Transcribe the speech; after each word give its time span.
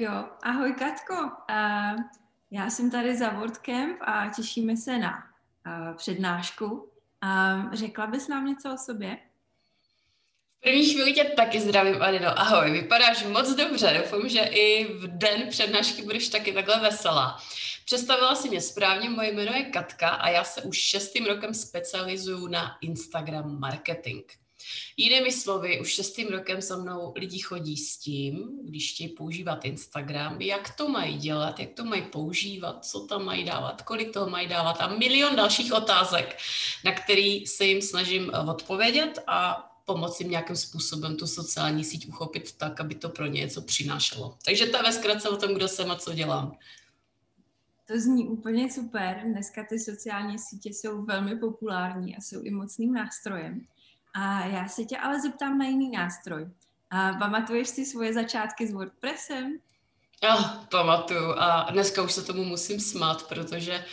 jo, 0.00 0.28
ahoj 0.42 0.74
Katko. 0.74 1.30
Já 2.50 2.70
jsem 2.70 2.90
tady 2.90 3.16
za 3.16 3.28
WordCamp 3.28 3.96
a 4.00 4.28
těšíme 4.36 4.76
se 4.76 4.98
na 4.98 5.24
přednášku. 5.96 6.92
Řekla 7.72 8.06
bys 8.06 8.28
nám 8.28 8.46
něco 8.46 8.74
o 8.74 8.78
sobě? 8.78 9.18
V 10.58 10.60
první 10.60 10.92
chvíli 10.92 11.12
tě 11.12 11.24
taky 11.24 11.60
zdravím, 11.60 12.02
Adino. 12.02 12.38
Ahoj, 12.38 12.70
vypadáš 12.70 13.24
moc 13.24 13.54
dobře. 13.54 14.02
Doufám, 14.02 14.28
že 14.28 14.40
i 14.40 14.94
v 14.94 15.18
den 15.18 15.48
přednášky 15.48 16.02
budeš 16.02 16.28
taky 16.28 16.52
takhle 16.52 16.80
veselá. 16.80 17.38
Představila 17.84 18.34
si 18.34 18.48
mě 18.48 18.60
správně, 18.60 19.10
moje 19.10 19.32
jméno 19.32 19.52
je 19.52 19.64
Katka 19.64 20.08
a 20.08 20.28
já 20.28 20.44
se 20.44 20.62
už 20.62 20.76
šestým 20.78 21.26
rokem 21.26 21.54
specializuju 21.54 22.46
na 22.46 22.78
Instagram 22.80 23.60
marketing. 23.60 24.22
Jinými 24.96 25.32
slovy, 25.32 25.80
už 25.80 25.94
šestým 25.94 26.28
rokem 26.28 26.62
za 26.62 26.76
mnou 26.76 27.12
lidi 27.16 27.38
chodí 27.38 27.76
s 27.76 27.98
tím, 27.98 28.60
když 28.64 28.92
chtějí 28.94 29.08
používat 29.08 29.64
Instagram, 29.64 30.40
jak 30.40 30.76
to 30.76 30.88
mají 30.88 31.18
dělat, 31.18 31.60
jak 31.60 31.70
to 31.70 31.84
mají 31.84 32.02
používat, 32.02 32.84
co 32.84 33.00
tam 33.00 33.24
mají 33.24 33.44
dávat, 33.44 33.82
kolik 33.82 34.12
toho 34.12 34.30
mají 34.30 34.48
dávat 34.48 34.76
a 34.80 34.96
milion 34.96 35.36
dalších 35.36 35.72
otázek, 35.72 36.38
na 36.84 36.92
který 36.92 37.46
se 37.46 37.64
jim 37.64 37.82
snažím 37.82 38.32
odpovědět 38.50 39.18
a 39.26 39.70
pomoci 39.84 40.22
jim 40.22 40.30
nějakým 40.30 40.56
způsobem 40.56 41.16
tu 41.16 41.26
sociální 41.26 41.84
síť 41.84 42.08
uchopit 42.08 42.56
tak, 42.56 42.80
aby 42.80 42.94
to 42.94 43.08
pro 43.08 43.26
ně 43.26 43.40
něco 43.40 43.62
přinášelo. 43.62 44.38
Takže 44.44 44.66
to 44.66 44.76
je 44.76 44.82
ve 44.82 44.92
zkratce 44.92 45.28
o 45.28 45.36
tom, 45.36 45.54
kdo 45.54 45.68
jsem 45.68 45.90
a 45.90 45.96
co 45.96 46.14
dělám. 46.14 46.56
To 47.88 48.00
zní 48.00 48.28
úplně 48.28 48.72
super. 48.72 49.22
Dneska 49.24 49.64
ty 49.68 49.78
sociální 49.78 50.38
sítě 50.38 50.68
jsou 50.68 51.04
velmi 51.04 51.36
populární 51.36 52.16
a 52.16 52.20
jsou 52.20 52.42
i 52.42 52.50
mocným 52.50 52.92
nástrojem. 52.92 53.66
A 54.16 54.46
já 54.46 54.68
se 54.68 54.84
tě 54.84 54.96
ale 54.96 55.20
zeptám 55.20 55.58
na 55.58 55.66
jiný 55.66 55.90
nástroj. 55.90 56.48
A 56.90 57.12
pamatuješ 57.12 57.68
si 57.68 57.86
svoje 57.86 58.14
začátky 58.14 58.66
s 58.66 58.72
WordPressem? 58.72 59.58
Oh, 60.22 60.64
pamatuju 60.70 61.32
a 61.38 61.70
dneska 61.70 62.02
už 62.02 62.12
se 62.12 62.22
tomu 62.22 62.44
musím 62.44 62.80
smát, 62.80 63.28
protože 63.28 63.84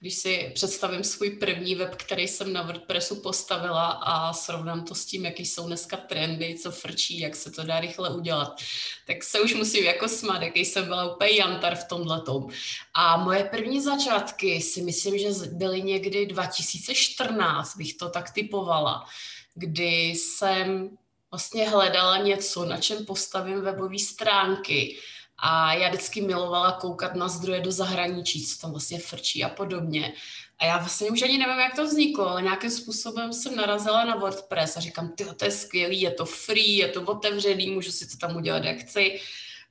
když 0.00 0.14
si 0.14 0.50
představím 0.54 1.04
svůj 1.04 1.30
první 1.30 1.74
web, 1.74 1.94
který 1.94 2.28
jsem 2.28 2.52
na 2.52 2.62
WordPressu 2.62 3.20
postavila 3.20 3.86
a 3.86 4.32
srovnám 4.32 4.84
to 4.84 4.94
s 4.94 5.06
tím, 5.06 5.24
jaký 5.24 5.46
jsou 5.46 5.66
dneska 5.66 5.96
trendy, 5.96 6.58
co 6.62 6.70
frčí, 6.70 7.20
jak 7.20 7.36
se 7.36 7.50
to 7.50 7.62
dá 7.62 7.80
rychle 7.80 8.14
udělat, 8.14 8.60
tak 9.06 9.24
se 9.24 9.40
už 9.40 9.54
musím 9.54 9.84
jako 9.84 10.08
smát, 10.08 10.42
jaký 10.42 10.64
jsem 10.64 10.84
byla 10.84 11.14
úplně 11.14 11.30
jantar 11.30 11.74
v 11.74 11.88
tomhletom. 11.88 12.48
A 12.94 13.16
moje 13.16 13.44
první 13.44 13.80
začátky 13.80 14.60
si 14.60 14.82
myslím, 14.82 15.18
že 15.18 15.28
byly 15.52 15.82
někdy 15.82 16.26
2014, 16.26 17.76
bych 17.76 17.94
to 17.94 18.10
tak 18.10 18.30
typovala 18.30 19.06
kdy 19.54 20.08
jsem 20.08 20.90
vlastně 21.30 21.68
hledala 21.68 22.16
něco, 22.16 22.64
na 22.64 22.76
čem 22.76 23.06
postavím 23.06 23.60
webové 23.60 23.98
stránky. 23.98 24.98
A 25.38 25.74
já 25.74 25.88
vždycky 25.88 26.20
milovala 26.20 26.72
koukat 26.72 27.14
na 27.14 27.28
zdroje 27.28 27.60
do 27.60 27.72
zahraničí, 27.72 28.46
co 28.46 28.58
tam 28.58 28.70
vlastně 28.70 28.98
frčí 28.98 29.44
a 29.44 29.48
podobně. 29.48 30.12
A 30.58 30.64
já 30.64 30.78
vlastně 30.78 31.10
už 31.10 31.22
ani 31.22 31.38
nevím, 31.38 31.58
jak 31.58 31.76
to 31.76 31.84
vzniklo, 31.84 32.28
ale 32.28 32.42
nějakým 32.42 32.70
způsobem 32.70 33.32
jsem 33.32 33.56
narazila 33.56 34.04
na 34.04 34.16
WordPress 34.16 34.76
a 34.76 34.80
říkám, 34.80 35.12
ty 35.16 35.24
to 35.24 35.44
je 35.44 35.50
skvělý, 35.50 36.00
je 36.00 36.10
to 36.10 36.24
free, 36.24 36.76
je 36.76 36.88
to 36.88 37.02
otevřený, 37.02 37.70
můžu 37.70 37.92
si 37.92 38.06
to 38.06 38.16
tam 38.16 38.36
udělat, 38.36 38.64
jak 38.64 38.78
chci. 38.78 39.20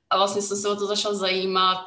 A 0.10 0.18
vlastně 0.18 0.42
jsem 0.42 0.58
se 0.58 0.70
o 0.70 0.76
to 0.76 0.88
začala 0.88 1.16
zajímat, 1.16 1.86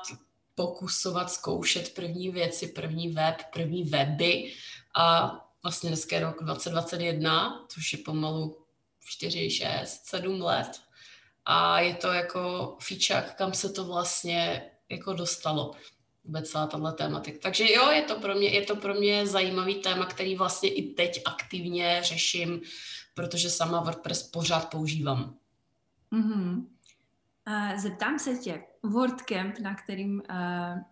pokusovat, 0.55 1.31
zkoušet 1.31 1.95
první 1.95 2.31
věci, 2.31 2.67
první 2.67 3.09
web, 3.09 3.37
první 3.53 3.84
weby. 3.84 4.53
A 4.97 5.34
vlastně 5.65 5.91
dneska 5.91 6.20
rok 6.20 6.43
2021, 6.43 7.67
což 7.69 7.93
je 7.93 7.98
pomalu 7.98 8.57
4, 9.05 9.51
6, 9.51 10.06
7 10.06 10.41
let. 10.41 10.81
A 11.45 11.81
je 11.81 11.95
to 11.95 12.12
jako 12.12 12.77
fíčák, 12.81 13.37
kam 13.37 13.55
se 13.55 13.69
to 13.69 13.84
vlastně 13.84 14.71
jako 14.89 15.12
dostalo 15.12 15.73
vůbec 16.25 16.51
celá 16.51 16.67
tahle 16.67 16.93
tématika. 16.93 17.38
Takže 17.43 17.72
jo, 17.72 17.91
je 17.91 18.03
to 18.03 18.21
pro 18.21 18.34
mě, 18.34 18.49
je 18.49 18.62
to 18.62 18.77
pro 18.77 18.94
mě 18.94 19.27
zajímavý 19.27 19.75
téma, 19.75 20.06
který 20.06 20.37
vlastně 20.37 20.69
i 20.69 20.94
teď 20.94 21.22
aktivně 21.25 22.00
řeším, 22.03 22.61
protože 23.15 23.50
sama 23.50 23.81
WordPress 23.81 24.22
pořád 24.22 24.71
používám. 24.71 25.38
Mm-hmm. 26.12 26.67
Zeptám 27.77 28.19
se 28.19 28.34
tě, 28.34 28.62
WordCamp, 28.82 29.59
na 29.59 29.75
kterým 29.75 30.22
uh, 30.31 30.37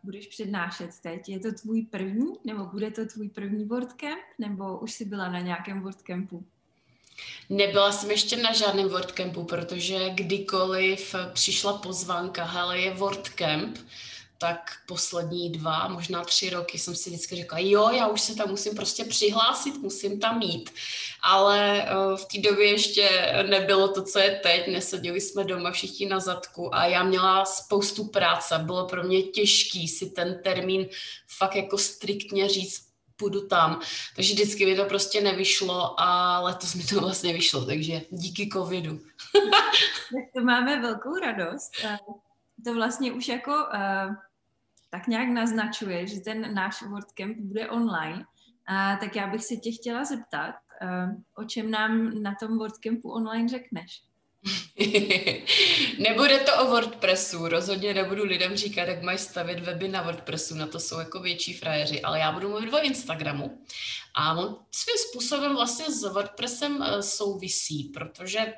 budeš 0.03 0.27
přednášet 0.27 0.91
teď, 1.03 1.29
je 1.29 1.41
to 1.41 1.53
tvůj 1.53 1.83
první, 1.83 2.33
nebo 2.45 2.65
bude 2.65 2.91
to 2.91 3.07
tvůj 3.07 3.29
první 3.29 3.65
WordCamp, 3.65 4.23
nebo 4.39 4.79
už 4.79 4.93
jsi 4.93 5.05
byla 5.05 5.29
na 5.29 5.41
nějakém 5.41 5.81
WordCampu? 5.81 6.45
Nebyla 7.51 7.93
jsem 7.93 8.11
ještě 8.11 8.37
na 8.37 8.53
žádném 8.53 8.89
WordCampu, 8.89 9.45
protože 9.45 10.11
kdykoliv 10.11 11.15
přišla 11.33 11.79
pozvánka, 11.79 12.45
hele, 12.45 12.79
je 12.79 12.95
WordCamp, 12.95 13.79
tak 14.43 14.71
poslední 14.87 15.51
dva, 15.51 15.89
možná 15.89 16.25
tři 16.25 16.51
roky 16.51 16.79
jsem 16.79 16.95
si 16.95 17.11
vždycky 17.11 17.37
řekla, 17.37 17.59
jo, 17.59 17.91
já 17.91 18.07
už 18.07 18.21
se 18.21 18.35
tam 18.35 18.51
musím 18.51 18.75
prostě 18.75 19.05
přihlásit, 19.05 19.75
musím 19.83 20.21
tam 20.21 20.39
mít. 20.39 20.71
Ale 21.23 21.85
uh, 21.85 22.17
v 22.17 22.25
té 22.25 22.51
době 22.51 22.71
ještě 22.71 23.33
nebylo 23.49 23.89
to, 23.89 24.03
co 24.03 24.19
je 24.19 24.41
teď, 24.43 24.69
neseděli 24.69 25.21
jsme 25.21 25.45
doma 25.45 25.71
všichni 25.71 26.07
na 26.07 26.21
zadku 26.21 26.75
a 26.75 26.87
já 26.87 27.03
měla 27.03 27.45
spoustu 27.45 28.05
práce, 28.05 28.59
bylo 28.59 28.87
pro 28.87 29.03
mě 29.03 29.23
těžký 29.23 29.89
si 29.89 30.11
ten 30.11 30.41
termín 30.45 30.89
fakt 31.39 31.57
jako 31.57 31.79
striktně 31.79 32.49
říct, 32.49 32.83
půjdu 33.17 33.47
tam. 33.47 33.81
Takže 34.17 34.35
vždycky 34.35 34.67
mi 34.67 34.77
to 34.77 34.85
prostě 34.85 35.21
nevyšlo 35.21 36.01
a 36.01 36.41
letos 36.41 36.75
mi 36.75 36.85
to 36.85 37.01
vlastně 37.01 37.33
vyšlo, 37.33 37.65
takže 37.65 38.01
díky 38.11 38.49
covidu. 38.53 38.99
tak 40.13 40.25
to 40.35 40.41
máme 40.45 40.81
velkou 40.81 41.15
radost. 41.19 41.71
To 42.65 42.75
vlastně 42.75 43.13
už 43.13 43.29
jako 43.29 43.51
uh 43.51 44.15
tak 44.93 45.07
nějak 45.07 45.29
naznačuje, 45.29 46.07
že 46.07 46.21
ten 46.21 46.55
náš 46.55 46.83
WordCamp 46.83 47.37
bude 47.37 47.71
online. 47.71 48.25
A, 48.67 48.97
tak 48.97 49.17
já 49.17 49.27
bych 49.27 49.45
se 49.45 49.57
tě 49.57 49.73
chtěla 49.73 50.05
zeptat, 50.05 50.55
uh, 50.83 51.45
o 51.45 51.45
čem 51.45 51.71
nám 51.71 52.23
na 52.23 52.35
tom 52.41 52.59
WordCampu 52.59 53.11
online 53.11 53.49
řekneš? 53.49 54.03
Nebude 55.99 56.39
to 56.39 56.63
o 56.63 56.71
WordPressu, 56.71 57.49
rozhodně 57.49 57.95
nebudu 57.95 58.25
lidem 58.25 58.57
říkat, 58.57 58.89
jak 58.89 59.03
mají 59.03 59.19
stavit 59.19 59.61
weby 59.61 59.89
na 59.89 60.03
WordPressu, 60.03 60.55
na 60.55 60.67
to 60.67 60.81
jsou 60.81 60.99
jako 60.99 61.21
větší 61.21 61.55
frajeři, 61.55 62.03
ale 62.03 62.19
já 62.19 62.33
budu 62.33 62.49
mluvit 62.49 62.75
o 62.75 62.83
Instagramu 62.83 63.63
a 64.15 64.35
on 64.35 64.57
svým 64.71 64.97
způsobem 65.09 65.55
vlastně 65.55 65.85
s 65.91 66.13
WordPressem 66.13 66.83
eh, 66.83 67.03
souvisí, 67.03 67.85
protože 67.95 68.55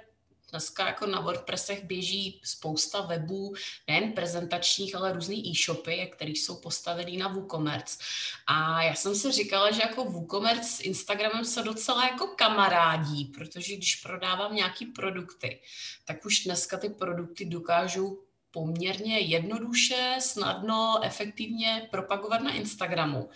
Dneska 0.54 0.87
jako 0.87 1.06
na 1.06 1.20
WordPressech 1.20 1.84
běží 1.84 2.41
spousta 2.44 3.00
webů, 3.00 3.54
nejen 3.88 4.12
prezentačních, 4.12 4.94
ale 4.94 5.12
různý 5.12 5.50
e-shopy, 5.50 6.10
které 6.12 6.31
jsou 6.31 6.56
postavený 6.56 7.16
na 7.16 7.28
WooCommerce. 7.28 7.98
A 8.47 8.82
já 8.82 8.94
jsem 8.94 9.14
si 9.14 9.32
říkala, 9.32 9.70
že 9.70 9.82
jako 9.82 10.04
WooCommerce 10.04 10.70
s 10.70 10.81
Instagramem 10.81 11.44
se 11.44 11.62
docela 11.62 12.06
jako 12.06 12.26
kamarádí, 12.26 13.25
protože 13.25 13.76
když 13.76 13.97
prodávám 13.97 14.54
nějaký 14.54 14.87
produkty, 14.87 15.60
tak 16.04 16.25
už 16.25 16.44
dneska 16.44 16.76
ty 16.76 16.88
produkty 16.88 17.44
dokážu 17.44 18.25
poměrně 18.50 19.19
jednoduše, 19.19 20.16
snadno, 20.20 21.00
efektivně 21.03 21.88
propagovat 21.91 22.43
na 22.43 22.53
Instagramu. 22.53 23.28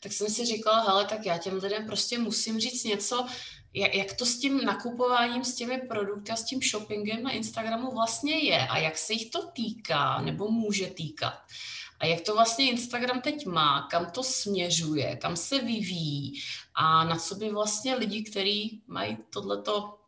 Tak 0.00 0.12
jsem 0.12 0.28
si 0.28 0.44
říkala, 0.44 0.80
hele, 0.80 1.04
tak 1.04 1.26
já 1.26 1.38
těm 1.38 1.54
lidem 1.54 1.86
prostě 1.86 2.18
musím 2.18 2.60
říct 2.60 2.84
něco, 2.84 3.26
jak, 3.74 3.94
jak 3.94 4.12
to 4.12 4.26
s 4.26 4.38
tím 4.38 4.64
nakupováním, 4.64 5.44
s 5.44 5.54
těmi 5.54 5.78
produkty 5.78 6.32
a 6.32 6.36
s 6.36 6.44
tím 6.44 6.60
shoppingem 6.62 7.22
na 7.22 7.30
Instagramu 7.30 7.90
vlastně 7.90 8.38
je 8.38 8.66
a 8.68 8.78
jak 8.78 8.98
se 8.98 9.12
jich 9.12 9.30
to 9.30 9.46
týká 9.46 10.20
nebo 10.20 10.48
může 10.48 10.86
týkat. 10.86 11.38
A 12.00 12.06
jak 12.06 12.20
to 12.20 12.34
vlastně 12.34 12.70
Instagram 12.70 13.20
teď 13.20 13.46
má, 13.46 13.88
kam 13.90 14.10
to 14.10 14.22
směřuje, 14.22 15.16
kam 15.16 15.36
se 15.36 15.58
vyvíjí 15.58 16.42
a 16.74 17.04
na 17.04 17.16
co 17.16 17.34
by 17.34 17.50
vlastně 17.50 17.94
lidi, 17.94 18.22
kteří 18.22 18.82
mají 18.86 19.18
tohleto, 19.30 19.98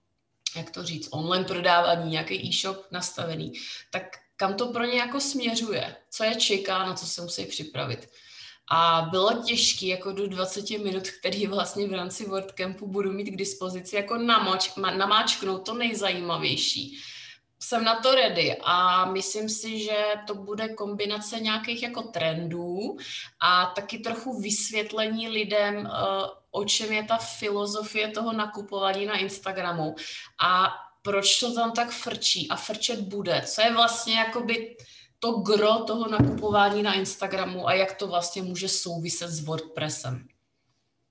jak 0.56 0.70
to 0.70 0.84
říct, 0.84 1.08
online 1.10 1.44
prodávání, 1.44 2.10
nějaký 2.10 2.48
e-shop 2.48 2.86
nastavený, 2.90 3.52
tak 3.90 4.02
kam 4.36 4.54
to 4.54 4.72
pro 4.72 4.84
ně 4.84 4.98
jako 4.98 5.20
směřuje, 5.20 5.96
co 6.10 6.24
je 6.24 6.34
čeká, 6.34 6.78
na 6.78 6.94
co 6.94 7.06
se 7.06 7.22
musí 7.22 7.46
připravit. 7.46 8.08
A 8.70 9.08
bylo 9.10 9.42
těžké 9.42 9.86
jako 9.86 10.12
do 10.12 10.28
20 10.28 10.70
minut, 10.70 11.08
který 11.08 11.46
vlastně 11.46 11.88
v 11.88 11.92
rámci 11.92 12.26
WordCampu 12.26 12.86
budu 12.86 13.12
mít 13.12 13.24
k 13.24 13.36
dispozici, 13.36 13.96
jako 13.96 14.16
namoč, 14.16 14.76
namáčknout 14.76 15.66
to 15.66 15.74
nejzajímavější. 15.74 16.98
Jsem 17.60 17.84
na 17.84 18.00
to 18.00 18.14
ready 18.14 18.56
a 18.64 19.04
myslím 19.04 19.48
si, 19.48 19.78
že 19.78 20.04
to 20.26 20.34
bude 20.34 20.68
kombinace 20.68 21.40
nějakých 21.40 21.82
jako 21.82 22.02
trendů 22.02 22.96
a 23.40 23.66
taky 23.66 23.98
trochu 23.98 24.40
vysvětlení 24.40 25.28
lidem, 25.28 25.86
eh, 25.86 25.90
o 26.50 26.64
čem 26.64 26.92
je 26.92 27.04
ta 27.04 27.16
filozofie 27.16 28.08
toho 28.08 28.32
nakupování 28.32 29.06
na 29.06 29.18
Instagramu 29.18 29.94
a 30.40 30.74
proč 31.02 31.40
to 31.40 31.54
tam 31.54 31.72
tak 31.72 31.90
frčí 31.90 32.48
a 32.48 32.56
frčet 32.56 33.00
bude. 33.00 33.42
Co 33.46 33.62
je 33.62 33.72
vlastně 33.72 34.14
jakoby 34.14 34.76
to 35.24 35.32
gro 35.32 35.84
toho 35.84 36.08
nakupování 36.08 36.82
na 36.82 36.94
Instagramu 36.94 37.68
a 37.68 37.74
jak 37.74 37.94
to 37.94 38.06
vlastně 38.06 38.42
může 38.42 38.68
souviset 38.68 39.30
s 39.30 39.44
WordPressem. 39.44 40.28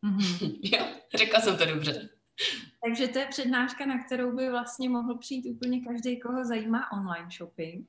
Mm-hmm. 0.04 0.60
jo, 0.78 0.86
řekla 1.16 1.40
jsem 1.40 1.58
to 1.58 1.66
dobře. 1.66 2.10
Takže 2.86 3.08
to 3.08 3.20
je 3.20 3.26
přednáška, 3.26 3.86
na 3.86 4.04
kterou 4.04 4.36
by 4.36 4.50
vlastně 4.50 4.90
mohl 4.90 5.18
přijít 5.18 5.50
úplně 5.50 5.82
každý, 5.82 6.20
koho 6.20 6.46
zajímá 6.46 6.92
online 6.92 7.30
shopping. 7.38 7.88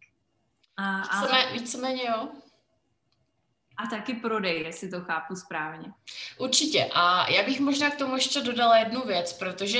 A, 0.76 1.02
a... 1.02 1.52
víceméně 1.52 2.02
jo. 2.04 2.28
A 3.76 3.86
taky 3.86 4.14
prodej, 4.14 4.62
jestli 4.62 4.88
to 4.88 5.00
chápu 5.00 5.36
správně. 5.36 5.92
Určitě. 6.38 6.90
A 6.94 7.30
já 7.30 7.42
bych 7.42 7.60
možná 7.60 7.90
k 7.90 7.98
tomu 7.98 8.14
ještě 8.14 8.40
dodala 8.40 8.78
jednu 8.78 9.02
věc, 9.02 9.32
protože 9.32 9.78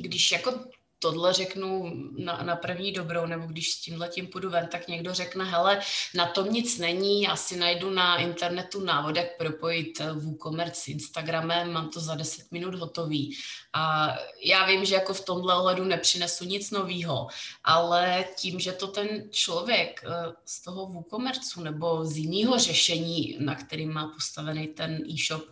když 0.00 0.32
jako 0.32 0.64
tohle 1.04 1.32
řeknu 1.32 1.92
na, 2.16 2.42
na 2.42 2.56
první 2.56 2.92
dobrou, 2.92 3.26
nebo 3.26 3.46
když 3.46 3.72
s 3.72 3.80
tímhle 3.80 4.08
tím 4.08 4.26
půjdu 4.26 4.50
ven, 4.50 4.66
tak 4.66 4.88
někdo 4.88 5.14
řekne, 5.14 5.44
hele, 5.44 5.80
na 6.14 6.26
tom 6.26 6.52
nic 6.52 6.78
není, 6.78 7.22
já 7.22 7.36
si 7.36 7.56
najdu 7.56 7.90
na 7.90 8.16
internetu 8.16 8.80
návod, 8.80 9.16
jak 9.16 9.36
propojit 9.36 10.00
eh, 10.00 10.12
WooCommerce 10.12 10.80
s 10.80 10.88
Instagramem, 10.88 11.72
mám 11.72 11.88
to 11.88 12.00
za 12.00 12.14
10 12.14 12.52
minut 12.52 12.74
hotový. 12.74 13.36
A 13.72 14.14
já 14.44 14.66
vím, 14.66 14.84
že 14.84 14.94
jako 14.94 15.14
v 15.14 15.24
tomhle 15.24 15.56
ohledu 15.56 15.84
nepřinesu 15.84 16.44
nic 16.44 16.70
nového, 16.70 17.26
ale 17.64 18.24
tím, 18.36 18.60
že 18.60 18.72
to 18.72 18.86
ten 18.86 19.08
člověk 19.30 20.04
eh, 20.04 20.32
z 20.44 20.62
toho 20.62 20.86
WooCommerce 20.86 21.60
nebo 21.60 22.04
z 22.04 22.16
jiného 22.16 22.58
řešení, 22.58 23.36
na 23.40 23.54
kterým 23.54 23.92
má 23.92 24.08
postavený 24.08 24.66
ten 24.66 25.02
e-shop, 25.10 25.44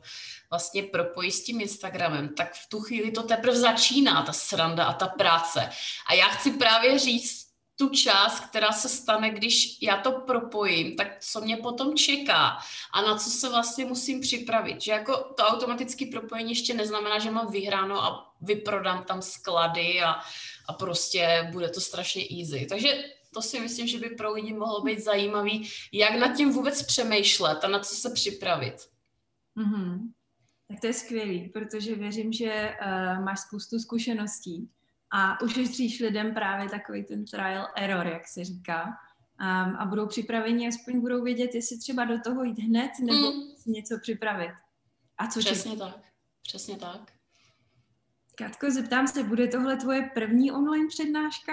vlastně 0.53 0.83
propojí 0.83 1.31
s 1.31 1.45
tím 1.45 1.61
Instagramem, 1.61 2.29
tak 2.29 2.55
v 2.55 2.69
tu 2.69 2.81
chvíli 2.81 3.11
to 3.11 3.23
teprve 3.23 3.57
začíná, 3.57 4.23
ta 4.23 4.33
sranda 4.33 4.85
a 4.85 4.93
ta 4.93 5.07
práce. 5.07 5.71
A 6.09 6.15
já 6.15 6.29
chci 6.29 6.51
právě 6.51 6.99
říct 6.99 7.47
tu 7.77 7.89
část, 7.89 8.41
která 8.41 8.73
se 8.73 8.89
stane, 8.89 9.31
když 9.31 9.83
já 9.83 9.97
to 9.97 10.13
propojím, 10.13 10.97
tak 10.97 11.21
co 11.21 11.41
mě 11.41 11.57
potom 11.57 11.97
čeká 11.97 12.59
a 12.95 13.03
na 13.03 13.19
co 13.19 13.31
se 13.31 13.49
vlastně 13.49 13.85
musím 13.85 14.21
připravit. 14.21 14.83
Že 14.83 14.93
jako 14.93 15.17
to 15.37 15.43
automatické 15.43 16.07
propojení 16.07 16.51
ještě 16.51 16.75
neznamená, 16.75 17.19
že 17.19 17.31
mám 17.31 17.53
vyhráno 17.53 18.05
a 18.05 18.33
vyprodám 18.41 19.05
tam 19.05 19.23
sklady 19.23 20.03
a, 20.03 20.13
a 20.69 20.73
prostě 20.73 21.49
bude 21.53 21.69
to 21.69 21.81
strašně 21.81 22.23
easy. 22.41 22.67
Takže 22.69 23.05
to 23.35 23.43
si 23.43 23.61
myslím, 23.61 23.87
že 23.87 23.99
by 23.99 24.09
pro 24.09 24.33
lidi 24.33 24.53
mohlo 24.53 24.83
být 24.83 25.01
zajímavý, 25.01 25.71
jak 25.93 26.15
nad 26.15 26.37
tím 26.37 26.53
vůbec 26.53 26.83
přemýšlet 26.83 27.65
a 27.65 27.69
na 27.69 27.79
co 27.79 27.95
se 27.95 28.11
připravit. 28.11 28.77
Mm-hmm. 29.57 29.99
Tak 30.73 30.81
to 30.81 30.87
je 30.87 30.93
skvělý, 30.93 31.49
protože 31.49 31.95
věřím, 31.95 32.33
že 32.33 32.75
uh, 32.81 33.25
máš 33.25 33.41
spoustu 33.41 33.79
zkušeností 33.79 34.71
a 35.11 35.41
už 35.41 35.57
ušetříš 35.57 36.01
lidem 36.01 36.35
právě 36.35 36.69
takový 36.69 37.05
ten 37.05 37.25
trial 37.25 37.69
error, 37.77 38.07
jak 38.07 38.29
se 38.29 38.45
říká. 38.45 38.85
Um, 38.85 39.77
a 39.79 39.87
budou 39.87 40.07
připraveni, 40.07 40.69
aspoň 40.69 41.01
budou 41.01 41.23
vědět, 41.23 41.55
jestli 41.55 41.79
třeba 41.79 42.05
do 42.05 42.21
toho 42.21 42.45
jít 42.45 42.59
hned, 42.59 42.91
nebo 43.01 43.33
mm. 43.33 43.43
něco 43.67 43.99
připravit. 44.01 44.51
A 45.19 45.27
co 45.27 45.41
Přesně 45.41 45.77
tak. 45.77 45.97
Přesně 46.43 46.77
tak. 46.77 47.13
Katko, 48.35 48.71
zeptám 48.71 49.07
se, 49.07 49.23
bude 49.23 49.49
tohle 49.49 49.77
tvoje 49.77 50.11
první 50.15 50.53
online 50.53 50.89
přednáška? 50.89 51.53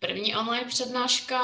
První 0.00 0.36
online 0.36 0.64
přednáška 0.64 1.40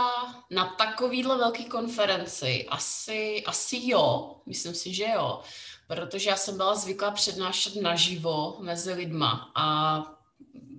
na 0.50 0.66
takovýhle 0.66 1.38
velký 1.38 1.64
konferenci? 1.64 2.66
Asi, 2.68 3.42
asi 3.46 3.80
jo, 3.82 4.36
myslím 4.46 4.74
si, 4.74 4.94
že 4.94 5.04
jo 5.14 5.42
protože 5.86 6.30
já 6.30 6.36
jsem 6.36 6.56
byla 6.56 6.74
zvyklá 6.74 7.10
přednášet 7.10 7.76
naživo 7.76 8.56
mezi 8.60 8.92
lidma 8.92 9.52
a 9.54 9.98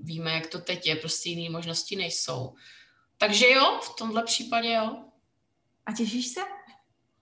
víme, 0.01 0.31
jak 0.31 0.47
to 0.47 0.59
teď 0.59 0.87
je, 0.87 0.95
prostě 0.95 1.29
jiné 1.29 1.49
možnosti 1.49 1.95
nejsou. 1.95 2.53
Takže 3.17 3.49
jo, 3.49 3.79
v 3.83 3.95
tomhle 3.95 4.23
případě 4.23 4.73
jo. 4.73 4.97
A 5.85 5.93
těšíš 5.93 6.27
se? 6.27 6.39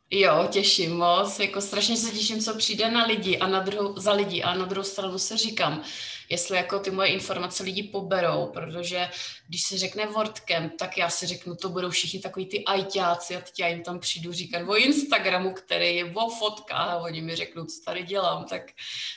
Jo, 0.10 0.48
těším 0.52 0.98
moc, 0.98 1.40
jako 1.40 1.62
strašně 1.62 1.98
se 1.98 2.12
těším, 2.12 2.40
co 2.40 2.58
přijde 2.58 2.92
na 2.92 3.06
lidi 3.06 3.38
a 3.38 3.48
na 3.48 3.60
druhou, 3.60 4.00
za 4.00 4.14
lidi 4.14 4.44
a 4.44 4.54
na 4.54 4.66
druhou 4.66 4.84
stranu 4.84 5.20
se 5.20 5.38
říkám, 5.38 5.84
jestli 6.30 6.58
jako 6.58 6.80
ty 6.80 6.92
moje 6.92 7.10
informace 7.10 7.64
lidi 7.64 7.84
poberou, 7.84 8.48
protože 8.54 9.10
když 9.48 9.62
se 9.62 9.78
řekne 9.78 10.06
WordCamp, 10.06 10.74
tak 10.80 10.98
já 10.98 11.10
si 11.10 11.28
řeknu, 11.28 11.56
to 11.56 11.70
budou 11.70 11.90
všichni 11.90 12.20
takový 12.20 12.46
ty 12.46 12.66
ajťáci 12.66 13.36
a 13.36 13.42
teď 13.42 13.60
já 13.60 13.68
jim 13.68 13.84
tam 13.84 14.00
přijdu 14.00 14.34
říkat 14.34 14.70
o 14.70 14.76
Instagramu, 14.76 15.54
který 15.54 15.96
je 15.96 16.14
o 16.16 16.30
fotkách 16.30 16.90
a 16.90 16.98
oni 16.98 17.22
mi 17.22 17.36
řeknou, 17.36 17.66
co 17.66 17.82
tady 17.86 18.04
dělám, 18.04 18.46
tak, 18.46 18.62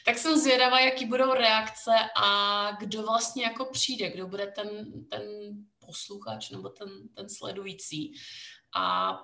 tak 0.04 0.18
jsem 0.18 0.38
zvědavá, 0.38 0.80
jaký 0.80 1.06
budou 1.06 1.34
reakce 1.34 1.90
a 2.16 2.70
kdo 2.80 3.02
vlastně 3.02 3.44
jako 3.44 3.64
přijde, 3.64 4.10
kdo 4.10 4.26
bude 4.26 4.46
ten, 4.46 4.68
ten 5.10 5.22
posluchač 5.86 6.50
nebo 6.50 6.68
ten, 6.68 6.88
ten 7.14 7.28
sledující. 7.28 8.12
A 8.74 9.18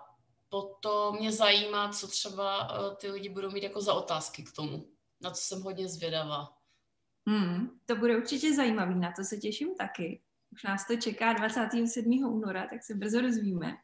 potom 0.48 1.16
mě 1.16 1.32
zajímá, 1.32 1.88
co 1.88 2.08
třeba 2.08 2.68
eh, 2.70 2.96
ty 2.96 3.10
lidi 3.10 3.28
budou 3.28 3.50
mít 3.50 3.62
jako 3.62 3.80
za 3.80 3.94
otázky 3.94 4.42
k 4.42 4.52
tomu, 4.52 4.86
na 5.20 5.30
co 5.30 5.42
jsem 5.42 5.62
hodně 5.62 5.88
zvědavá. 5.88 6.61
Hmm, 7.28 7.70
to 7.86 7.96
bude 7.96 8.16
určitě 8.16 8.54
zajímavý, 8.54 8.94
na 8.94 9.12
to 9.12 9.24
se 9.24 9.36
těším 9.36 9.74
taky. 9.74 10.20
Už 10.52 10.62
nás 10.62 10.86
to 10.86 10.96
čeká 10.96 11.32
27. 11.32 12.24
února, 12.24 12.66
tak 12.70 12.82
se 12.82 12.94
brzo 12.94 13.20
dozvíme. 13.20 13.74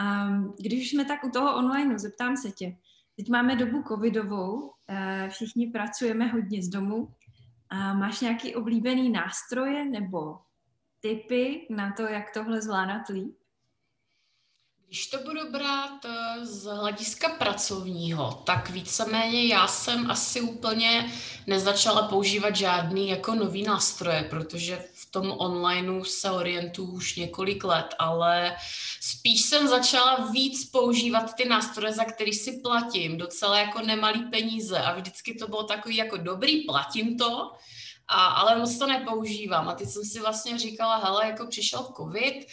Um, 0.00 0.54
když 0.58 0.90
jsme 0.90 1.04
tak 1.04 1.24
u 1.24 1.30
toho 1.30 1.56
online, 1.56 1.98
zeptám 1.98 2.36
se 2.36 2.50
tě. 2.50 2.76
Teď 3.16 3.28
máme 3.28 3.56
dobu 3.56 3.82
covidovou, 3.88 4.72
eh, 4.88 5.28
všichni 5.30 5.66
pracujeme 5.66 6.26
hodně 6.26 6.62
z 6.62 6.68
domu. 6.68 7.14
A 7.68 7.94
máš 7.94 8.20
nějaký 8.20 8.54
oblíbený 8.54 9.10
nástroje 9.10 9.84
nebo 9.84 10.38
typy 11.00 11.66
na 11.70 11.92
to, 11.92 12.02
jak 12.02 12.32
tohle 12.34 12.62
zvládat 12.62 13.08
líp? 13.08 13.39
Když 14.90 15.06
to 15.06 15.18
budu 15.18 15.50
brát 15.50 16.04
eh, 16.04 16.46
z 16.46 16.64
hlediska 16.64 17.28
pracovního, 17.28 18.42
tak 18.44 18.70
víceméně 18.70 19.46
já 19.46 19.68
jsem 19.68 20.10
asi 20.10 20.40
úplně 20.40 21.12
nezačala 21.46 22.08
používat 22.08 22.56
žádný 22.56 23.08
jako 23.08 23.34
nový 23.34 23.62
nástroje, 23.62 24.26
protože 24.30 24.84
v 24.94 25.10
tom 25.10 25.34
onlineu 25.38 26.04
se 26.04 26.30
orientuju 26.30 26.90
už 26.90 27.16
několik 27.16 27.64
let, 27.64 27.94
ale 27.98 28.56
spíš 29.00 29.42
jsem 29.42 29.68
začala 29.68 30.30
víc 30.30 30.70
používat 30.70 31.34
ty 31.34 31.48
nástroje, 31.48 31.92
za 31.92 32.04
který 32.04 32.32
si 32.32 32.60
platím, 32.62 33.18
docela 33.18 33.58
jako 33.58 33.80
nemalý 33.82 34.22
peníze. 34.22 34.78
A 34.78 34.94
vždycky 34.94 35.34
to 35.34 35.48
bylo 35.48 35.62
takový 35.62 35.96
jako 35.96 36.16
dobrý, 36.16 36.60
platím 36.60 37.18
to, 37.18 37.52
a, 38.10 38.26
ale 38.26 38.58
moc 38.58 38.78
to 38.78 38.86
nepoužívám. 38.86 39.68
A 39.68 39.74
teď 39.74 39.88
jsem 39.88 40.04
si 40.04 40.20
vlastně 40.20 40.58
říkala, 40.58 40.96
hele, 40.96 41.26
jako 41.26 41.46
přišel 41.46 41.88
covid, 41.96 42.46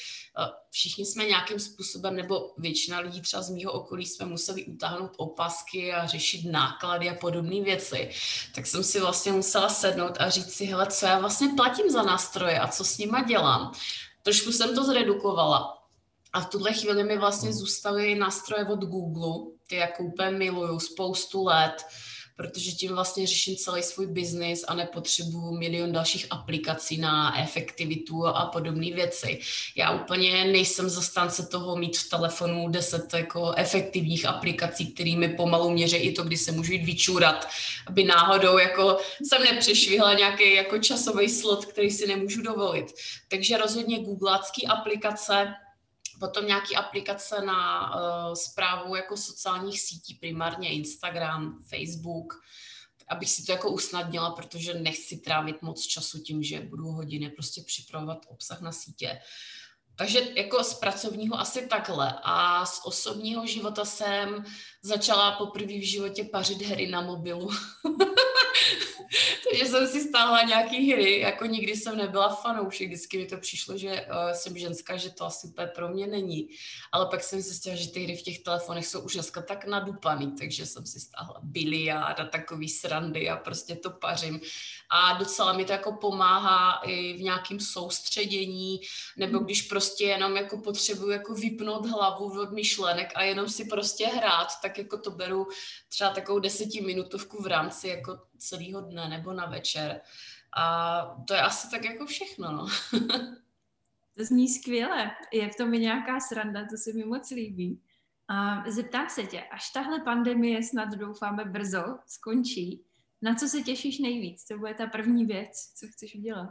všichni 0.69 1.05
jsme 1.05 1.25
nějakým 1.25 1.59
způsobem, 1.59 2.15
nebo 2.15 2.53
většina 2.57 2.99
lidí 2.99 3.21
třeba 3.21 3.43
z 3.43 3.49
mýho 3.49 3.71
okolí 3.71 4.05
jsme 4.05 4.25
museli 4.25 4.65
utáhnout 4.65 5.11
opasky 5.17 5.93
a 5.93 6.07
řešit 6.07 6.51
náklady 6.51 7.09
a 7.09 7.15
podobné 7.15 7.61
věci. 7.61 8.09
Tak 8.55 8.67
jsem 8.67 8.83
si 8.83 8.99
vlastně 8.99 9.31
musela 9.31 9.69
sednout 9.69 10.17
a 10.19 10.29
říct 10.29 10.53
si, 10.53 10.65
hele, 10.65 10.87
co 10.87 11.05
já 11.05 11.19
vlastně 11.19 11.49
platím 11.55 11.89
za 11.89 12.03
nástroje 12.03 12.59
a 12.59 12.67
co 12.67 12.83
s 12.83 12.97
nima 12.97 13.23
dělám. 13.23 13.71
Trošku 14.23 14.51
jsem 14.51 14.75
to 14.75 14.83
zredukovala. 14.83 15.77
A 16.33 16.41
v 16.41 16.49
tuhle 16.49 16.73
chvíli 16.73 17.03
mi 17.03 17.17
vlastně 17.17 17.53
zůstaly 17.53 18.15
nástroje 18.15 18.65
od 18.65 18.79
Google, 18.79 19.53
ty 19.67 19.75
jako 19.75 20.03
úplně 20.03 20.29
miluju 20.29 20.79
spoustu 20.79 21.43
let 21.43 21.85
protože 22.37 22.71
tím 22.71 22.91
vlastně 22.91 23.27
řeším 23.27 23.55
celý 23.55 23.83
svůj 23.83 24.07
biznis 24.07 24.65
a 24.67 24.73
nepotřebuju 24.73 25.57
milion 25.57 25.91
dalších 25.91 26.27
aplikací 26.29 26.97
na 26.97 27.41
efektivitu 27.41 28.27
a 28.27 28.45
podobné 28.45 28.91
věci. 28.91 29.39
Já 29.75 29.91
úplně 29.91 30.45
nejsem 30.45 30.89
zastánce 30.89 31.47
toho 31.47 31.75
mít 31.75 31.97
v 31.97 32.09
telefonu 32.09 32.69
deset 32.69 33.13
jako 33.13 33.53
efektivních 33.57 34.25
aplikací, 34.25 34.93
kterými 34.93 35.29
pomalu 35.29 35.69
měří 35.69 35.95
i 35.97 36.11
to, 36.11 36.23
kdy 36.23 36.37
se 36.37 36.51
můžu 36.51 36.71
jít 36.71 36.85
vyčůrat, 36.85 37.47
aby 37.87 38.03
náhodou 38.03 38.57
jako 38.57 38.97
jsem 39.23 39.43
nepřešvihla 39.43 40.13
nějaký 40.13 40.55
jako 40.55 40.77
časový 40.77 41.29
slot, 41.29 41.65
který 41.65 41.91
si 41.91 42.07
nemůžu 42.07 42.41
dovolit. 42.41 42.93
Takže 43.27 43.57
rozhodně 43.57 43.99
googlácký 43.99 44.67
aplikace, 44.67 45.53
Potom 46.19 46.47
nějaký 46.47 46.75
aplikace 46.75 47.41
na 47.41 47.91
uh, 47.95 48.33
zprávu 48.33 48.95
jako 48.95 49.17
sociálních 49.17 49.81
sítí, 49.81 50.13
primárně 50.13 50.69
Instagram, 50.69 51.63
Facebook, 51.69 52.33
abych 53.07 53.29
si 53.29 53.45
to 53.45 53.51
jako 53.51 53.71
usnadnila, 53.71 54.31
protože 54.31 54.73
nechci 54.73 55.17
trávit 55.17 55.61
moc 55.61 55.81
času 55.81 56.19
tím, 56.19 56.43
že 56.43 56.61
budu 56.61 56.85
hodiny 56.85 57.29
prostě 57.29 57.61
připravovat 57.61 58.25
obsah 58.27 58.61
na 58.61 58.71
sítě. 58.71 59.19
Takže 59.95 60.21
jako 60.35 60.63
z 60.63 60.73
pracovního 60.73 61.39
asi 61.39 61.67
takhle. 61.67 62.19
A 62.23 62.65
z 62.65 62.81
osobního 62.85 63.47
života 63.47 63.85
jsem 63.85 64.45
začala 64.81 65.31
poprvé 65.31 65.73
v 65.73 65.89
životě 65.89 66.23
pařit 66.23 66.61
hry 66.61 66.87
na 66.87 67.01
mobilu. 67.01 67.49
Takže 69.51 69.65
jsem 69.65 69.87
si 69.87 70.01
stáhla 70.01 70.41
nějaký 70.41 70.91
hry, 70.91 71.19
jako 71.19 71.45
nikdy 71.45 71.75
jsem 71.75 71.97
nebyla 71.97 72.35
fanoušek, 72.35 72.87
vždycky 72.87 73.17
mi 73.17 73.25
to 73.25 73.37
přišlo, 73.37 73.77
že 73.77 73.91
uh, 73.91 74.31
jsem 74.31 74.57
ženská, 74.57 74.97
že 74.97 75.09
to 75.09 75.25
asi 75.25 75.47
úplně 75.47 75.67
pro 75.67 75.89
mě 75.89 76.07
není. 76.07 76.49
Ale 76.91 77.05
pak 77.05 77.23
jsem 77.23 77.41
zjistila, 77.41 77.75
že 77.75 77.91
ty 77.91 78.03
hry 78.03 78.15
v 78.15 78.21
těch 78.21 78.39
telefonech 78.39 78.87
jsou 78.87 79.01
už 79.01 79.13
dneska 79.13 79.41
tak 79.41 79.65
nadupaný, 79.65 80.31
takže 80.39 80.65
jsem 80.65 80.85
si 80.85 80.99
stáhla 80.99 81.39
biliard 81.43 82.19
a 82.19 82.25
takový 82.25 82.69
srandy 82.69 83.29
a 83.29 83.37
prostě 83.37 83.75
to 83.75 83.89
pařím. 83.89 84.39
A 84.89 85.13
docela 85.13 85.53
mi 85.53 85.65
to 85.65 85.71
jako 85.71 85.91
pomáhá 85.91 86.81
i 86.85 87.13
v 87.13 87.21
nějakém 87.21 87.59
soustředění, 87.59 88.81
nebo 89.17 89.39
když 89.39 89.61
prostě 89.61 90.03
jenom 90.03 90.35
jako 90.35 90.57
potřebuju 90.57 91.09
jako 91.09 91.33
vypnout 91.33 91.85
hlavu 91.85 92.41
od 92.41 92.51
myšlenek 92.51 93.11
a 93.15 93.23
jenom 93.23 93.49
si 93.49 93.65
prostě 93.65 94.07
hrát, 94.07 94.47
tak 94.61 94.77
jako 94.77 94.97
to 94.97 95.11
beru 95.11 95.47
třeba 95.89 96.09
takovou 96.09 96.39
desetiminutovku 96.39 97.43
v 97.43 97.47
rámci 97.47 97.87
jako 97.87 98.17
celého 98.37 98.81
dne 98.81 99.09
nebo 99.09 99.33
na 99.33 99.45
večer. 99.45 100.01
A 100.57 101.01
to 101.27 101.33
je 101.33 101.41
asi 101.41 101.71
tak 101.71 101.85
jako 101.85 102.05
všechno, 102.05 102.51
no. 102.51 102.67
To 104.17 104.23
zní 104.23 104.49
skvěle. 104.49 105.11
Je 105.33 105.49
v 105.49 105.55
tom 105.55 105.73
i 105.73 105.79
nějaká 105.79 106.19
sranda, 106.19 106.65
to 106.69 106.77
se 106.77 106.93
mi 106.93 107.05
moc 107.05 107.29
líbí. 107.29 107.81
A 108.27 108.63
zeptám 108.71 109.09
se 109.09 109.23
tě, 109.23 109.41
až 109.41 109.69
tahle 109.69 109.99
pandemie 109.99 110.63
snad 110.63 110.89
doufáme 110.89 111.45
brzo 111.45 111.99
skončí, 112.07 112.85
na 113.21 113.35
co 113.35 113.47
se 113.47 113.61
těšíš 113.61 113.99
nejvíc? 113.99 114.43
Co 114.43 114.57
bude 114.57 114.73
ta 114.73 114.87
první 114.87 115.25
věc, 115.25 115.73
co 115.75 115.87
chceš 115.87 116.15
udělat? 116.15 116.49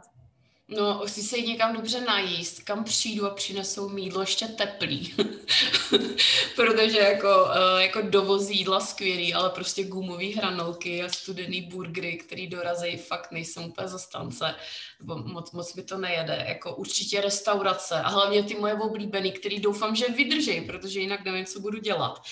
No, 0.69 0.99
chci 1.07 1.23
se 1.23 1.39
jít 1.39 1.47
někam 1.47 1.77
dobře 1.77 2.01
najíst, 2.01 2.63
kam 2.63 2.85
přijdu 2.85 3.27
a 3.27 3.31
přinesou 3.31 3.89
mi 3.89 4.01
jídlo 4.01 4.21
ještě 4.21 4.47
teplý. 4.47 5.15
Protože 6.57 6.99
jako, 6.99 7.45
uh, 7.45 7.81
jako 7.81 8.01
dovoz 8.03 8.51
jídla 8.51 8.81
skvělý, 8.81 9.35
ale 9.35 9.51
prostě 9.51 9.85
gumové 9.85 10.27
hranolky 10.27 11.03
a 11.03 11.09
studený 11.09 11.63
burgery, 11.63 12.17
který 12.17 12.47
dorazí, 12.47 12.97
fakt 12.97 13.33
nejsem 13.33 13.65
úplně 13.65 13.89
zastance. 13.89 14.55
Moc, 15.03 15.53
moc 15.53 15.75
mi 15.75 15.83
to 15.83 15.99
nejede. 15.99 16.45
Jako 16.49 16.77
určitě 16.77 17.21
restaurace 17.21 17.95
a 17.95 18.09
hlavně 18.09 18.43
ty 18.43 18.55
moje 18.55 18.75
oblíbený, 18.75 19.33
který 19.33 19.61
doufám, 19.61 19.97
že 19.97 20.09
vydrží, 20.09 20.61
protože 20.61 21.01
jinak 21.01 21.25
nevím, 21.25 21.47
co 21.47 21.61
budu 21.61 21.79
dělat. 21.79 22.23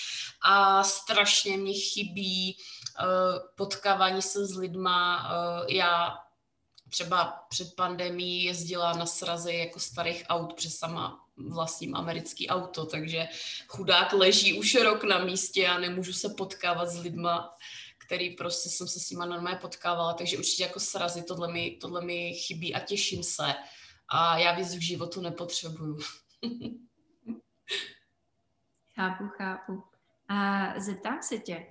A 0.41 0.83
strašně 0.83 1.57
mi 1.57 1.73
chybí 1.73 2.57
uh, 3.01 3.07
potkávání 3.55 4.21
se 4.21 4.45
s 4.45 4.57
lidma. 4.57 5.29
Uh, 5.29 5.75
já 5.75 6.24
třeba 6.89 7.45
před 7.49 7.75
pandemí 7.75 8.43
jezdila 8.43 8.93
na 8.93 9.05
srazy 9.05 9.53
jako 9.53 9.79
starých 9.79 10.23
aut 10.27 10.53
přes 10.53 10.77
sama 10.77 11.25
vlastním 11.37 11.95
americký 11.95 12.49
auto, 12.49 12.85
takže 12.85 13.27
chudák 13.67 14.13
leží 14.13 14.59
už 14.59 14.75
rok 14.75 15.03
na 15.03 15.25
místě 15.25 15.67
a 15.67 15.79
nemůžu 15.79 16.13
se 16.13 16.29
potkávat 16.29 16.89
s 16.89 16.99
lidma, 16.99 17.55
který 17.97 18.35
prostě 18.35 18.69
jsem 18.69 18.87
se 18.87 18.99
s 18.99 19.09
nima 19.09 19.25
normálně 19.25 19.59
potkávala, 19.59 20.13
takže 20.13 20.37
určitě 20.37 20.63
jako 20.63 20.79
srazy, 20.79 21.23
tohle 21.23 21.53
mi, 21.53 21.77
tohle 21.81 22.05
mi 22.05 22.33
chybí 22.33 22.75
a 22.75 22.79
těším 22.79 23.23
se. 23.23 23.53
A 24.07 24.37
já 24.37 24.55
víc 24.55 24.75
v 24.75 24.79
životu 24.79 25.21
nepotřebuju. 25.21 25.97
chápu, 28.95 29.23
chápu. 29.37 29.83
A 30.29 30.65
zeptám 30.79 31.23
se 31.23 31.37
tě, 31.37 31.67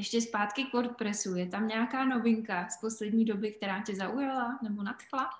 ještě 0.00 0.20
zpátky 0.20 0.64
k 0.64 0.72
WordPressu, 0.72 1.36
je 1.36 1.46
tam 1.46 1.68
nějaká 1.68 2.04
novinka 2.04 2.68
z 2.68 2.80
poslední 2.80 3.24
doby, 3.24 3.52
která 3.52 3.82
tě 3.82 3.94
zaujala 3.94 4.58
nebo 4.62 4.82
nadchla? 4.82 5.30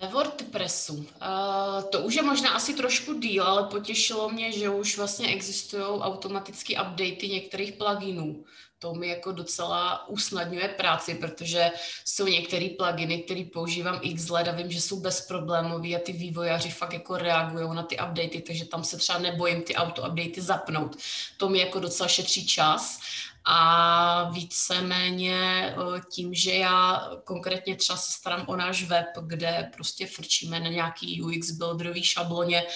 Ve 0.00 0.08
WordPressu. 0.08 0.94
Uh, 0.94 1.82
to 1.90 2.00
už 2.00 2.14
je 2.14 2.22
možná 2.22 2.50
asi 2.50 2.74
trošku 2.74 3.14
díl, 3.14 3.44
ale 3.44 3.68
potěšilo 3.68 4.28
mě, 4.28 4.52
že 4.52 4.70
už 4.70 4.96
vlastně 4.96 5.28
existují 5.28 5.82
automatické 5.82 6.82
updaty 6.82 7.28
některých 7.28 7.72
pluginů 7.72 8.44
to 8.78 8.94
mi 8.94 9.08
jako 9.08 9.32
docela 9.32 10.08
usnadňuje 10.08 10.68
práci, 10.68 11.14
protože 11.14 11.70
jsou 12.04 12.26
některé 12.26 12.68
pluginy, 12.78 13.22
které 13.22 13.44
používám 13.52 13.98
x 14.02 14.28
let 14.28 14.48
a 14.48 14.52
vím, 14.52 14.70
že 14.70 14.80
jsou 14.80 15.00
bezproblémové 15.00 15.88
a 15.88 15.98
ty 15.98 16.12
vývojáři 16.12 16.70
fakt 16.70 16.92
jako 16.92 17.16
reagují 17.16 17.74
na 17.74 17.82
ty 17.82 17.96
updaty, 17.96 18.40
takže 18.46 18.64
tam 18.64 18.84
se 18.84 18.96
třeba 18.96 19.18
nebojím 19.18 19.62
ty 19.62 19.74
auto-updaty 19.74 20.40
zapnout. 20.40 20.96
To 21.36 21.48
mi 21.48 21.58
jako 21.58 21.80
docela 21.80 22.08
šetří 22.08 22.46
čas 22.46 23.00
a 23.48 24.30
víceméně 24.30 25.38
eh, 25.70 26.00
tím, 26.10 26.34
že 26.34 26.54
já 26.54 27.10
konkrétně 27.24 27.76
třeba 27.76 27.96
se 27.96 28.12
starám 28.12 28.44
o 28.48 28.56
náš 28.56 28.84
web, 28.84 29.06
kde 29.22 29.70
prostě 29.76 30.06
frčíme 30.06 30.60
na 30.60 30.68
nějaký 30.68 31.22
UX 31.22 31.50
builderový 31.50 32.02
šabloně, 32.02 32.66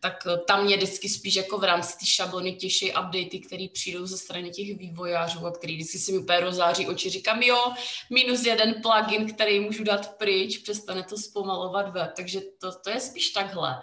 tak 0.00 0.26
eh, 0.26 0.38
tam 0.38 0.64
mě 0.64 0.76
vždycky 0.76 1.08
spíš 1.08 1.34
jako 1.34 1.58
v 1.58 1.64
rámci 1.64 1.98
té 1.98 2.06
šablony 2.06 2.52
těší 2.52 2.90
updaty, 2.90 3.40
které 3.46 3.66
přijdou 3.72 4.06
ze 4.06 4.18
strany 4.18 4.50
těch 4.50 4.78
vývojářů 4.78 5.46
a 5.46 5.50
který 5.50 5.76
vždycky 5.76 5.98
si 5.98 6.12
mi 6.12 6.18
úplně 6.18 6.40
rozáří 6.40 6.88
oči. 6.88 7.10
Říkám, 7.10 7.42
jo, 7.42 7.72
minus 8.10 8.44
jeden 8.44 8.82
plugin, 8.82 9.34
který 9.34 9.60
můžu 9.60 9.84
dát 9.84 10.18
pryč, 10.18 10.58
přestane 10.58 11.02
to 11.02 11.16
zpomalovat 11.16 11.92
web, 11.92 12.12
takže 12.16 12.40
to, 12.60 12.72
to 12.74 12.90
je 12.90 13.00
spíš 13.00 13.30
takhle. 13.30 13.80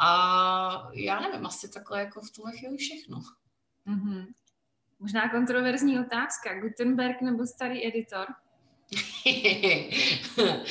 A 0.00 0.88
já 0.94 1.20
nevím, 1.20 1.46
asi 1.46 1.68
takhle 1.68 2.00
jako 2.00 2.20
v 2.20 2.30
tuhle 2.30 2.52
chvíli 2.56 2.76
všechno. 2.76 3.22
Mm-hmm. 3.86 4.26
Možná 5.00 5.28
kontroverzní 5.28 5.98
otázka. 5.98 6.60
Gutenberg 6.60 7.20
nebo 7.20 7.46
starý 7.46 7.86
editor? 7.86 8.26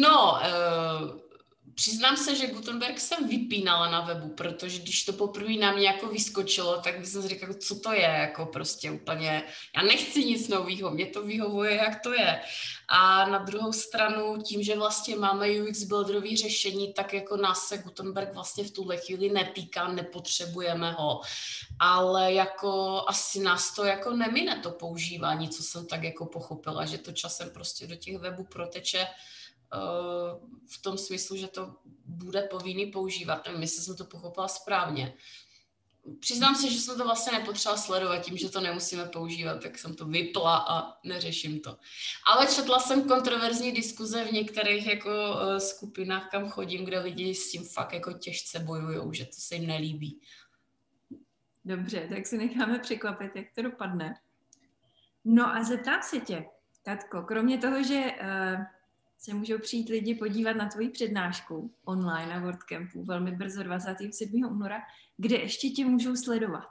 no, 0.00 0.32
uh, 0.32 1.29
Přiznám 1.74 2.16
se, 2.16 2.36
že 2.36 2.46
Gutenberg 2.46 3.00
jsem 3.00 3.28
vypínala 3.28 3.90
na 3.90 4.00
webu, 4.00 4.28
protože 4.28 4.78
když 4.78 5.04
to 5.04 5.12
poprvé 5.12 5.52
na 5.52 5.72
mě 5.72 5.86
jako 5.86 6.06
vyskočilo, 6.06 6.80
tak 6.80 7.06
jsem 7.06 7.22
si 7.22 7.28
říkala, 7.28 7.54
co 7.54 7.80
to 7.80 7.92
je, 7.92 8.00
jako 8.00 8.46
prostě 8.46 8.90
úplně, 8.90 9.42
já 9.76 9.82
nechci 9.82 10.24
nic 10.24 10.48
nového, 10.48 10.90
mě 10.90 11.06
to 11.06 11.22
vyhovuje, 11.22 11.74
jak 11.74 12.02
to 12.02 12.12
je. 12.12 12.40
A 12.88 13.30
na 13.30 13.38
druhou 13.38 13.72
stranu, 13.72 14.42
tím, 14.42 14.62
že 14.62 14.76
vlastně 14.76 15.16
máme 15.16 15.46
UX 15.62 15.82
builderový 15.82 16.36
řešení, 16.36 16.92
tak 16.92 17.12
jako 17.12 17.36
nás 17.36 17.68
se 17.68 17.78
Gutenberg 17.78 18.34
vlastně 18.34 18.64
v 18.64 18.70
tuhle 18.70 18.96
chvíli 18.96 19.28
netýká, 19.28 19.88
nepotřebujeme 19.88 20.92
ho. 20.92 21.20
Ale 21.78 22.32
jako 22.32 23.02
asi 23.06 23.40
nás 23.40 23.74
to 23.74 23.84
jako 23.84 24.12
nemine 24.16 24.60
to 24.62 24.70
používání, 24.70 25.48
co 25.48 25.62
jsem 25.62 25.86
tak 25.86 26.02
jako 26.02 26.26
pochopila, 26.26 26.86
že 26.86 26.98
to 26.98 27.12
časem 27.12 27.50
prostě 27.50 27.86
do 27.86 27.96
těch 27.96 28.18
webů 28.18 28.44
proteče 28.44 29.06
v 30.66 30.82
tom 30.82 30.98
smyslu, 30.98 31.36
že 31.36 31.46
to 31.46 31.76
bude 32.04 32.42
povinný 32.42 32.86
používat. 32.86 33.46
Nevím, 33.46 33.62
jestli 33.62 33.82
jsem 33.82 33.96
to 33.96 34.04
pochopila 34.04 34.48
správně. 34.48 35.14
Přiznám 36.20 36.54
se, 36.54 36.70
že 36.70 36.78
jsem 36.78 36.98
to 36.98 37.04
vlastně 37.04 37.38
nepotřeba 37.38 37.76
sledovat 37.76 38.18
tím, 38.18 38.36
že 38.36 38.48
to 38.48 38.60
nemusíme 38.60 39.04
používat, 39.04 39.62
tak 39.62 39.78
jsem 39.78 39.94
to 39.94 40.06
vypla 40.06 40.56
a 40.68 40.98
neřeším 41.04 41.60
to. 41.60 41.76
Ale 42.26 42.46
četla 42.46 42.78
jsem 42.78 43.08
kontroverzní 43.08 43.72
diskuze 43.72 44.24
v 44.24 44.32
některých 44.32 44.86
jako 44.86 45.08
uh, 45.08 45.56
skupinách, 45.56 46.30
kam 46.30 46.50
chodím, 46.50 46.84
kde 46.84 46.98
lidi 46.98 47.34
s 47.34 47.50
tím 47.50 47.64
fakt 47.64 47.92
jako 47.92 48.12
těžce 48.12 48.58
bojují, 48.58 49.14
že 49.14 49.24
to 49.24 49.32
se 49.32 49.54
jim 49.54 49.66
nelíbí. 49.66 50.20
Dobře, 51.64 52.06
tak 52.14 52.26
si 52.26 52.38
necháme 52.38 52.78
překvapit, 52.78 53.36
jak 53.36 53.46
to 53.54 53.62
dopadne. 53.62 54.20
No 55.24 55.46
a 55.46 55.64
zeptám 55.64 56.02
se 56.02 56.20
tě, 56.20 56.44
Katko, 56.82 57.22
kromě 57.22 57.58
toho, 57.58 57.82
že 57.82 58.04
uh, 58.04 58.64
se 59.20 59.34
můžou 59.34 59.58
přijít 59.58 59.88
lidi 59.88 60.14
podívat 60.14 60.56
na 60.56 60.68
tvoji 60.68 60.88
přednášku 60.88 61.74
online 61.84 62.34
na 62.34 62.40
WordCampu 62.40 63.04
velmi 63.04 63.32
brzo 63.32 63.62
27. 63.62 64.44
února, 64.50 64.78
kde 65.16 65.36
ještě 65.36 65.68
tě 65.68 65.84
můžou 65.84 66.16
sledovat. 66.16 66.68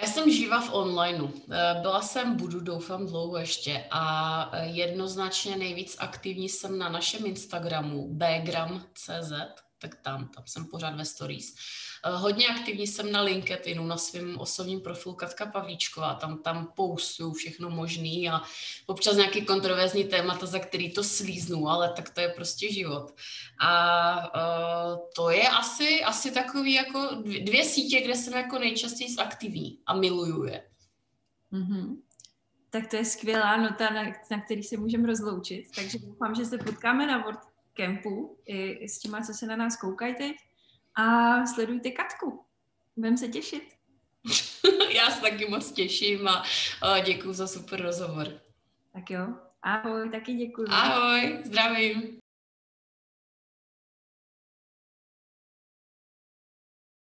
Já 0.00 0.06
jsem 0.06 0.30
živa 0.30 0.60
v 0.60 0.74
onlineu. 0.74 1.28
Eh, 1.28 1.80
byla 1.82 2.02
jsem, 2.02 2.36
budu 2.36 2.60
doufám 2.60 3.06
dlouho 3.06 3.36
ještě 3.36 3.84
a 3.90 4.50
eh, 4.52 4.66
jednoznačně 4.66 5.56
nejvíc 5.56 5.96
aktivní 5.98 6.48
jsem 6.48 6.78
na 6.78 6.88
našem 6.88 7.26
Instagramu 7.26 8.08
bgram.cz, 8.14 9.32
tak 9.80 9.94
tam, 9.94 10.28
tam 10.28 10.44
jsem 10.46 10.64
pořád 10.64 10.96
ve 10.96 11.04
stories. 11.04 11.54
Eh, 12.04 12.16
hodně 12.16 12.48
aktivní 12.48 12.86
jsem 12.86 13.12
na 13.12 13.22
LinkedInu, 13.22 13.86
na 13.86 13.96
svém 13.96 14.38
osobním 14.38 14.80
profilu 14.80 15.14
Katka 15.14 15.46
Pavlíčková, 15.46 16.14
tam, 16.14 16.42
tam 16.42 16.72
postuju 16.76 17.32
všechno 17.32 17.70
možný 17.70 18.30
a 18.30 18.40
občas 18.86 19.16
nějaký 19.16 19.46
kontroverzní 19.46 20.04
témata, 20.04 20.46
za 20.46 20.58
který 20.58 20.92
to 20.92 21.04
slíznu, 21.04 21.68
ale 21.68 21.92
tak 21.92 22.10
to 22.10 22.20
je 22.20 22.28
prostě 22.28 22.72
život. 22.72 23.14
A 23.60 24.34
uh, 24.34 24.98
to 25.16 25.30
je 25.30 25.48
asi, 25.48 26.04
asi 26.04 26.30
takový 26.30 26.72
jako 26.72 27.08
dvě 27.22 27.64
sítě, 27.64 28.00
kde 28.00 28.14
jsem 28.14 28.32
jako 28.32 28.58
nejčastěji 28.58 29.16
aktivní 29.16 29.78
a 29.86 29.94
miluju 29.94 30.44
je. 30.44 30.64
Mm-hmm. 31.52 31.96
Tak 32.70 32.86
to 32.86 32.96
je 32.96 33.04
skvělá 33.04 33.56
nota, 33.56 33.90
na, 33.90 34.02
na 34.30 34.40
který 34.44 34.62
se 34.62 34.76
můžeme 34.76 35.06
rozloučit. 35.06 35.64
Takže 35.74 35.98
doufám, 35.98 36.34
že 36.34 36.44
se 36.44 36.58
potkáme 36.58 37.06
na 37.06 37.18
WordCampu 37.18 37.49
i 38.46 38.88
s 38.88 38.98
těma, 38.98 39.20
co 39.20 39.34
se 39.34 39.46
na 39.46 39.56
nás 39.56 39.76
koukají 39.76 40.14
teď 40.14 40.36
a 40.94 41.46
sledujte 41.46 41.90
Katku. 41.90 42.44
Budeme 42.96 43.16
se 43.16 43.28
těšit. 43.28 43.62
Já 44.94 45.10
se 45.10 45.20
taky 45.20 45.48
moc 45.48 45.72
těším 45.72 46.28
a, 46.28 46.42
děkuji 47.00 47.32
za 47.32 47.46
super 47.46 47.82
rozhovor. 47.82 48.26
Tak 48.92 49.10
jo, 49.10 49.26
ahoj, 49.62 50.10
taky 50.10 50.34
děkuji. 50.34 50.66
Ahoj, 50.70 51.40
zdravím. 51.44 52.19